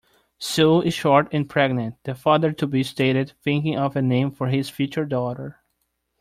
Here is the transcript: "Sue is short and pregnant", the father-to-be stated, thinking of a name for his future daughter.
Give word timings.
"Sue 0.39 0.81
is 0.81 0.95
short 0.95 1.31
and 1.31 1.47
pregnant", 1.47 1.93
the 2.05 2.15
father-to-be 2.15 2.81
stated, 2.81 3.33
thinking 3.43 3.77
of 3.77 3.95
a 3.95 4.01
name 4.01 4.31
for 4.31 4.47
his 4.47 4.67
future 4.67 5.05
daughter. 5.05 5.59